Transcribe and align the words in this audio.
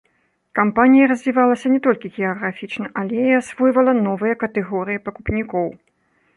Кампанія 0.59 1.09
развівалася 1.11 1.67
не 1.73 1.77
толькі 1.89 2.11
геаграфічна, 2.17 2.91
але 3.03 3.21
і 3.29 3.37
асвойвала 3.43 3.97
новыя 4.07 4.41
катэгорыі 4.45 5.03
пакупнікоў. 5.07 5.67